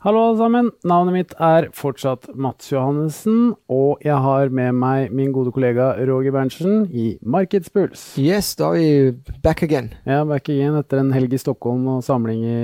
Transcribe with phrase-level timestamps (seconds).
[0.00, 0.68] Hallo, alle sammen.
[0.88, 6.32] Navnet mitt er fortsatt Mats Johannessen, og jeg har med meg min gode kollega Roger
[6.32, 8.06] Berntsen i Markedspuls.
[8.16, 9.90] Yes, da er vi back again.
[10.08, 12.56] Ja, back again etter en helg i Stockholm og samling i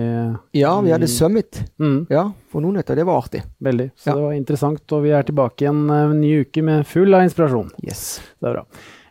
[0.63, 1.61] Ja, vi hadde Summit.
[1.79, 2.97] mm, Ja, for noen etter.
[2.97, 3.43] Det var artig.
[3.61, 3.91] Veldig.
[4.01, 4.15] Så Ja.
[4.15, 7.71] det var interessant, og vi er tilbake igjen en ny uke med full av inspirasjon.
[7.85, 8.19] Yes.
[8.41, 8.65] Det er bra.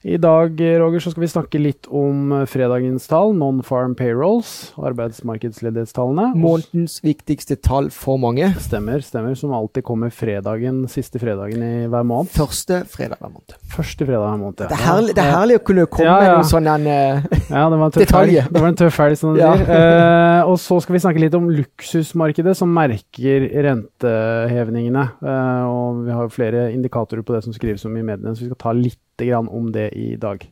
[0.05, 6.27] I dag Roger, så skal vi snakke litt om eh, fredagens tall, non-farm payrolls, arbeidsmarkedsledighetstallene.
[6.37, 8.51] Månedens viktigste tall for mange.
[8.61, 9.33] Stemmer, stemmer.
[9.39, 12.29] Som alltid kommer fredagen, siste fredagen i hver måned.
[12.35, 13.55] Første fredag hver måned.
[13.73, 14.61] Første fredag hver måned.
[14.61, 14.67] ja.
[14.69, 16.35] Det er herlig, det er herlig å kunne komme Ja, med ja.
[16.37, 17.25] noen sånn en eh,
[17.55, 18.51] Ja, det var Detaljer.
[18.51, 19.65] Det var en tøff helg, som du sier.
[19.65, 25.07] Uh, og så skal vi snakke litt om luksusmarkedet, som merker rentehevningene.
[25.25, 28.51] Uh, og vi har flere indikatorer på det som skrives om i mediene, så vi
[28.53, 30.43] skal ta litt grann om det i dag.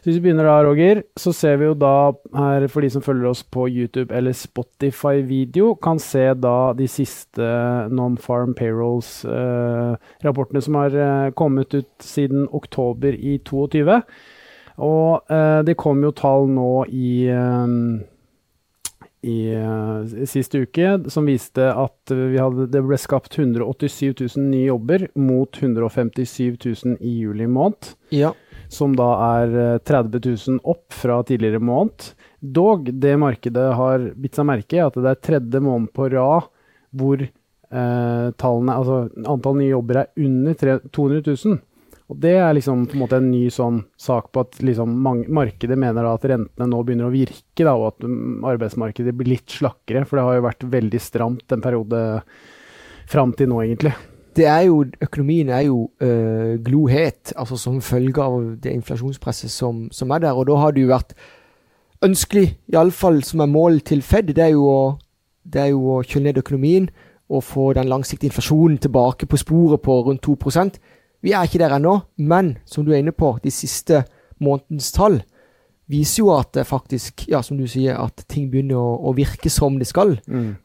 [0.00, 3.04] Så hvis vi begynner da, Roger, så ser vi jo da her, for de som
[3.04, 7.44] følger oss på YouTube eller Spotify-video, kan se da de siste
[7.92, 14.00] non-farm payrolls-rapportene som har eh, kommet ut siden oktober i 22.
[14.80, 17.68] Og eh, det kom jo tall nå i eh,
[19.22, 24.70] i uh, siste uke som viste at vi hadde, det ble skapt 187 000 nye
[24.70, 28.32] jobber mot 157 000 i juli måned Ja.
[28.72, 29.10] som da
[29.42, 32.12] er eh, 30 000 opp fra tidligere måned.
[32.40, 36.46] Dog, det markedet har bitt seg merke i at det er tredje måned på rad
[36.96, 41.60] hvor uh, tallene, altså antall nye jobber er under tre- 200 000.
[42.10, 44.96] Og det er liksom på en måte en ny sånn sak på at liksom
[45.30, 49.54] markedet mener at rentene nå begynner å virke, da, og at mm, arbeidsmarkedet blir litt
[49.54, 50.02] slakkere.
[50.08, 52.00] For det har jo vært veldig stramt en periode
[53.10, 53.94] fram til nå, egentlig.
[54.34, 59.86] Det er jo, økonomien er jo øh, glohet, altså som følge av det inflasjonspresset som,
[59.94, 60.34] som er der.
[60.34, 61.14] Og da har det jo vært
[62.06, 64.80] ønskelig, iallfall som er mål til Fed, det er jo å,
[65.46, 66.90] det er jo å kjøle ned økonomien
[67.30, 70.38] og få den langsiktige inflasjonen tilbake på sporet på rundt 2
[71.22, 74.04] Vi er ikke der ennå, men som du er inne på, de siste
[74.40, 75.20] månedens tall
[75.90, 79.50] viser jo at det faktisk, ja, som du sier, at ting begynner å, å virke
[79.50, 80.16] som det skal.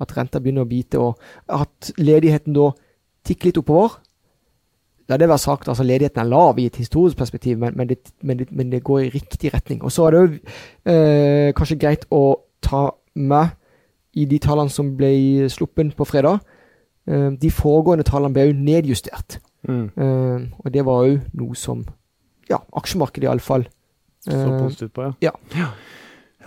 [0.02, 1.18] At renta begynner å bite, og
[1.50, 2.70] at ledigheten da
[3.26, 3.98] tikker litt oppover.
[5.10, 8.14] La det være sagt, altså ledigheten er lav i et historisk perspektiv, men, men, det,
[8.22, 9.84] men, det, men det går i riktig retning.
[9.86, 10.30] Og så er det jo
[10.94, 12.24] eh, kanskje greit å
[12.66, 13.54] ta med
[14.16, 16.40] i de tallene som ble sluppet på fredag.
[17.10, 19.40] Eh, de foregående tallene ble jo nedjustert.
[19.68, 19.86] Mm.
[19.98, 21.84] Uh, og det var jo noe som
[22.50, 23.66] ja, aksjemarkedet iallfall
[24.22, 25.32] Så eh, positivt på, ja.
[25.56, 25.70] Ja,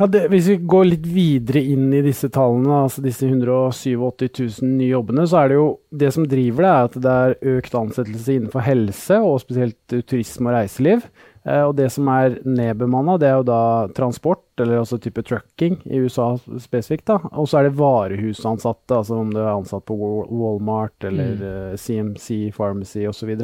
[0.06, 4.92] det, hvis vi går litt videre inn i disse tallene, altså disse 187 000 nye
[4.92, 5.64] jobbene, så er det jo
[6.02, 10.04] det som driver det, er at det er økt ansettelse innenfor helse, og spesielt eh,
[10.06, 11.08] turisme og reiseliv.
[11.48, 13.60] Eh, og det som er nedbemanna, det er jo da
[13.96, 16.30] transport, eller også type trucking i USA
[16.62, 17.08] spesifikt.
[17.10, 17.18] da.
[17.32, 22.52] Og så er det varehusansatte, altså om du er ansatt på Walmart eller eh, CMC
[22.54, 23.34] Pharmacy osv.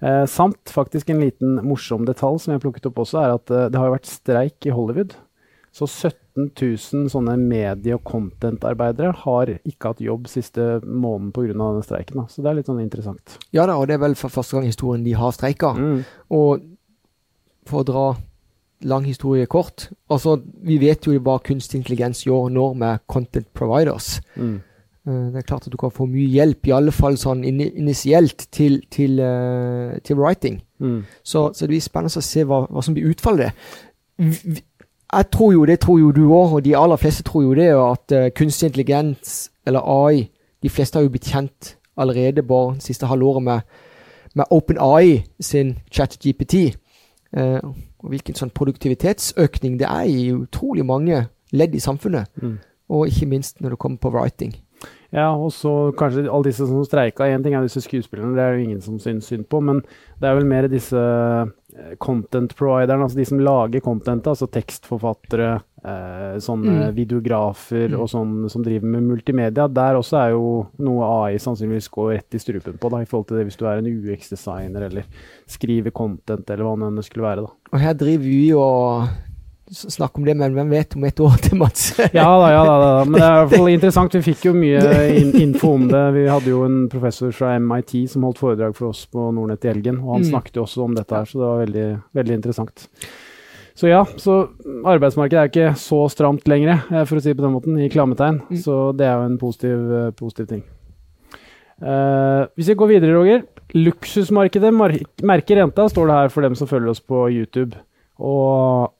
[0.00, 3.68] Eh, samt faktisk en liten morsom detalj som jeg plukket opp også, er at eh,
[3.72, 5.16] det har vært streik i Hollywood.
[5.72, 11.52] Så 17 000 sånne medie- og content-arbeidere har ikke hatt jobb siste måneden pga.
[11.52, 12.16] denne streiken.
[12.16, 12.26] Da.
[12.26, 13.36] Så det er litt sånn interessant.
[13.54, 15.70] Ja da, og det er vel for første gang i historien de har streika.
[15.78, 16.00] Mm.
[16.30, 16.64] Og
[17.70, 18.06] for å dra
[18.82, 24.20] lang historie kort altså Vi vet jo hva kunstig intelligens gjør nå med content providers.
[24.36, 24.62] Mm.
[25.06, 28.48] Eh, Det er klart at du kan få mye hjelp, i alle fall sånn initielt,
[28.50, 30.62] til, til, eh, til writing.
[30.80, 31.04] Mm.
[31.22, 33.52] Så, så det blir spennende å se hva, hva som blir utfallet.
[35.12, 37.70] Jeg tror jo, det tror jo du òg, og de aller fleste tror jo det,
[37.74, 40.28] at eh, kunstig intelligens, eller AI
[40.62, 43.60] De fleste har jo blitt kjent allerede bare det siste halvåret med,
[44.34, 46.54] med OpenAI sin ChatGPT.
[47.32, 47.60] Eh,
[48.00, 52.28] og hvilken sånn produktivitetsøkning det er i utrolig mange ledd i samfunnet.
[52.42, 52.58] Mm.
[52.90, 54.54] Og ikke minst når det kommer på writing.
[55.12, 57.26] Ja, og så kanskje alle disse som streika.
[57.26, 59.82] Én ting er disse skuespillerne, det er jo ingen som syns synd på, men
[60.20, 61.00] det er vel mer disse
[61.98, 66.94] content providerne, altså de som lager content, altså tekstforfattere, eh, sånne Mm.
[66.94, 68.00] videografer Mm.
[68.00, 69.66] og sånn som driver med multimedia.
[69.72, 73.28] Der også er jo noe AI sannsynligvis går rett i strupen på, da, i forhold
[73.28, 75.04] til det hvis du er en UX-designer eller
[75.46, 77.52] skriver content eller hva det skulle være, da.
[77.72, 79.08] Og her driver vi og
[79.70, 81.84] s- snakker om det, men hvem vet om et år til, Mats?
[82.16, 83.04] Ja da, ja da, da.
[83.06, 84.14] Men det er i hvert fall interessant.
[84.18, 84.82] Vi fikk jo mye
[85.20, 86.04] in info om det.
[86.18, 89.72] Vi hadde jo en professor fra MIT som holdt foredrag for oss på Nordnett i
[89.74, 90.30] helgen, og han Mm.
[90.34, 91.86] snakket jo også om dette her, så det var veldig,
[92.20, 92.88] veldig interessant.
[93.80, 94.34] Så ja, så
[94.84, 97.88] arbeidsmarkedet er ikke så stramt lenger, eh, for å si det på den måten, i
[97.88, 98.42] klammetegn.
[98.50, 98.58] Mm.
[98.60, 100.62] Så det er jo en positiv, eh, positiv ting.
[101.80, 103.44] Uh, hvis vi går videre, Roger.
[103.72, 104.92] Luksusmarkedet mar
[105.24, 107.78] merker renta, står det her for dem som følger oss på YouTube.
[108.20, 108.90] Og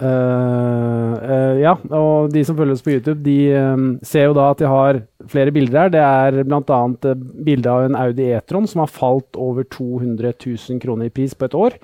[0.00, 4.48] Uh, uh, ja, og de som følger oss på YouTube, de um, ser jo da
[4.54, 5.92] at de har flere bilder her.
[5.92, 6.80] Det er bl.a.
[7.04, 11.36] Uh, bilde av en Audi E-tron som har falt over 200 000 kroner i pris
[11.36, 11.78] på et år.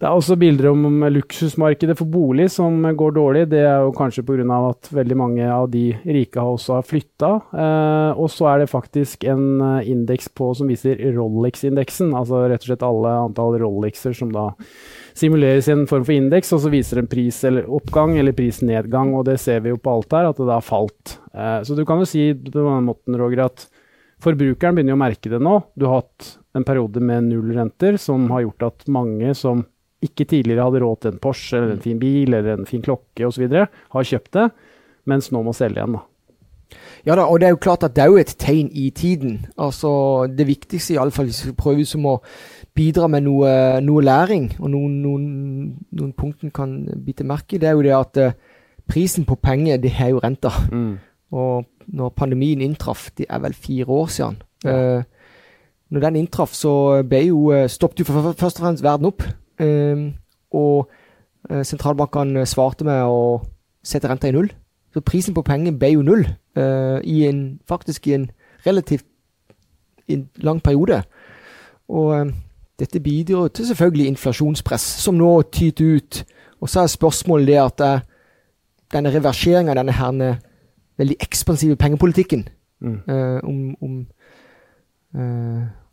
[0.00, 3.42] Det er også bilder om luksusmarkedet for bolig som går dårlig.
[3.52, 4.46] Det er jo kanskje pga.
[4.70, 7.34] at veldig mange av de rike også har flytta.
[7.52, 12.14] Uh, og så er det faktisk en indeks på som viser Rolex-indeksen.
[12.16, 14.48] Altså rett og slett alle antall Rolexer som da
[15.20, 19.12] simuleres i en form for indeks, og så viser en pris eller oppgang eller prisnedgang.
[19.18, 21.18] Og det ser vi jo på alt her, at det har falt.
[21.34, 23.66] Eh, så du kan jo si på denne måten, Roger, at
[24.24, 25.58] forbrukeren begynner å merke det nå.
[25.76, 29.64] Du har hatt en periode med nullrenter som har gjort at mange som
[30.04, 33.26] ikke tidligere hadde råd til en Porsche eller en fin bil eller en fin klokke
[33.28, 34.46] osv., har kjøpt det,
[35.10, 35.98] mens nå må selge igjen.
[35.98, 36.09] da.
[37.06, 39.46] Ja da, og det er jo klart at det er jo et tegn i tiden.
[39.58, 42.20] Altså, Det viktigste, iallfall hvis vi prøver som å
[42.74, 45.26] bidra med noe, noe læring, og noen, noen,
[45.92, 48.32] noen punkter kan bite merke i, det er jo det at uh,
[48.88, 50.52] prisen på penger, det er jo renta.
[50.72, 50.98] Mm.
[51.32, 54.98] Og når pandemien inntraff, det er vel fire år siden ja.
[54.98, 55.02] uh,
[55.90, 59.22] Når den inntraff, så ble jo, uh, stoppet jo for, først og fremst verden opp.
[59.60, 60.10] Uh,
[60.50, 60.90] og
[61.50, 63.40] eh, sentralbankene svarte med å
[63.86, 64.50] sette renta i null.
[64.90, 66.24] Så prisen på penger ble jo null
[66.58, 68.30] uh, i en, faktisk i en
[68.66, 69.04] relativt
[70.08, 71.02] en lang periode.
[71.88, 72.32] Og uh,
[72.78, 76.24] dette bidrar til selvfølgelig inflasjonspress, som nå tyter ut.
[76.60, 78.06] Og så er spørsmålet det at uh,
[78.92, 80.30] denne reverseringa av denne herne
[80.98, 82.48] veldig ekspansive pengepolitikken
[82.80, 82.96] mm.
[83.42, 83.92] om, om,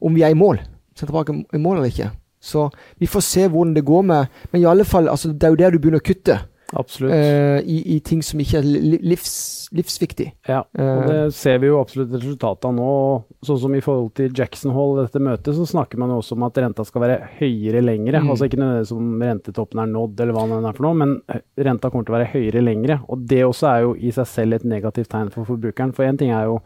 [0.02, 0.58] om, vi er i mål.
[0.98, 2.10] Sentralbanken er i mål eller ikke.
[2.42, 2.70] Så
[3.00, 5.56] vi får se hvordan det går med Men i alle fall, altså, det er jo
[5.56, 6.40] der du begynner å kutte.
[6.76, 7.14] Absolutt.
[7.14, 8.66] Uh, i, i, ting som ikke er
[9.00, 9.36] livs,
[9.76, 10.28] livsviktig.
[10.50, 12.90] Ja, og det eh, ser vi jo absolutt resultatet av nå.
[13.48, 16.48] Sånn som i forhold til Jackson Hall, dette møtet, så snakker man jo også om
[16.48, 18.20] at renta skal være høyere lengre.
[18.24, 18.34] Mm.
[18.34, 21.16] Altså ikke nødvendigvis om rentetoppen er nådd, eller hva den er for noe, men
[21.70, 23.00] renta kommer til å være høyere lengre.
[23.08, 25.96] Og det også er jo i seg selv et negativt tegn for forbrukeren.
[25.96, 26.60] For én ting er jo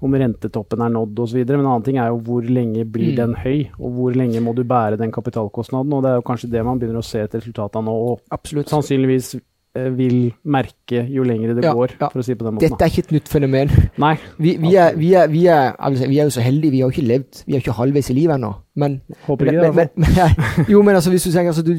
[0.00, 1.42] om rentetoppen er nådd osv.
[1.42, 3.18] Men en annen ting er jo hvor lenge blir mm.
[3.18, 5.92] den høy, og hvor lenge må du bære den kapitalkostnaden.
[5.92, 7.96] og Det er jo kanskje det man begynner å se et resultat av nå.
[8.12, 8.72] og Absolutt.
[8.72, 9.34] Sannsynligvis
[9.74, 12.08] vil merke jo lengre det ja, går, ja.
[12.10, 12.72] for å si på den måten.
[12.72, 13.70] Dette er ikke et nytt fenomen.
[14.02, 14.16] Nei.
[14.42, 16.88] Vi, vi, er, vi, er, vi, er, altså, vi, er, jo så heldige, vi har
[16.88, 18.50] jo ikke levd Vi er ikke halvveis i livet ennå.
[18.80, 18.96] Men,
[19.26, 21.76] Håper ikke men, men, men, Jo, men altså, hvis du tenker altså, du,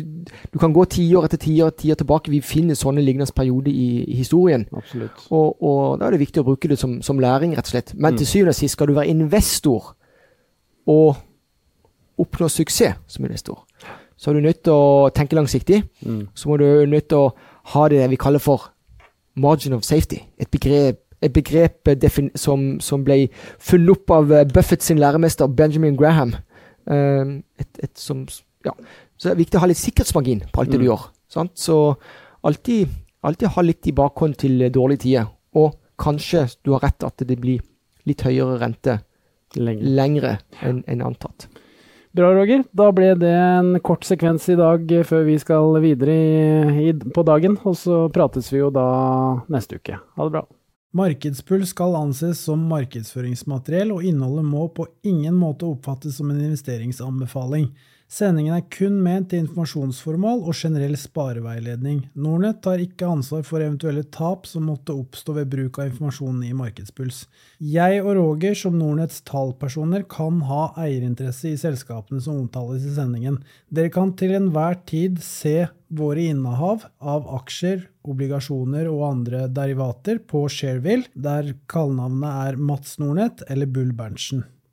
[0.53, 2.31] du kan gå tiår etter tiår tiår tilbake.
[2.31, 4.63] Vi finner sånne lignende perioder i, i, historien.
[4.71, 5.25] Absolutt.
[5.29, 7.95] Og, og, da er det viktig å bruke det som, som læring, rett og slett.
[7.97, 8.21] Men mm.
[8.21, 9.91] til syvende og sist skal du være investor
[10.91, 11.19] og
[12.21, 13.65] oppnå suksess som investor.
[14.21, 15.81] Så er du nødt til å tenke langsiktig.
[16.05, 16.27] Mm.
[16.37, 17.31] Så må du nødt til å
[17.63, 18.71] har det vi kaller for
[19.35, 20.21] margin of safety.
[20.39, 23.27] Et begrep, et begrep eh, som, som, ble
[23.59, 26.35] funnet opp av eh, Buffett sin læremester Benjamin Graham.
[26.85, 28.25] Um, et, et som,
[28.65, 28.73] ja.
[29.17, 30.89] Så det er viktig å ha litt sikkerhetsmargin på alt det du mm.
[30.89, 31.05] gjør.
[31.31, 31.53] Sant?
[31.61, 31.77] Så
[32.47, 32.89] alltid,
[33.21, 35.29] alltid ha litt i bakhånd til dårlige tider.
[35.53, 37.61] Og kanskje du har rett at det blir
[38.09, 38.97] litt høyere rente
[39.55, 40.33] lengre, lengre
[40.65, 41.47] enn en antatt.
[42.11, 42.65] Bra, Roger.
[42.75, 47.23] Da ble det en kort sekvens i dag før vi skal videre i, i, på
[47.23, 47.55] dagen.
[47.63, 48.87] Og så prates vi jo da
[49.51, 49.95] neste uke.
[49.95, 50.43] Ha det bra.
[50.91, 57.69] Markedspuls skal anses som markedsføringsmateriell, og innholdet må på ingen måte oppfattes som en investeringsanbefaling.
[58.11, 62.01] Sendingen er kun ment til informasjonsformål og generell spareveiledning.
[62.19, 66.51] Nordnett tar ikke ansvar for eventuelle tap som måtte oppstå ved bruk av informasjonen i
[66.59, 67.21] Markedspuls.
[67.63, 73.39] Jeg og Roger som Nordnetts tallpersoner kan ha eierinteresse i selskapene som omtales i sendingen.
[73.71, 80.49] Dere kan til enhver tid se våre innehav av aksjer, obligasjoner og andre derivater på
[80.51, 84.49] Shareville, der kallenavnet er Mats Nordnett eller Bull Berntsen.